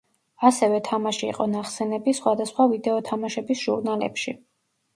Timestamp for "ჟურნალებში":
3.69-4.39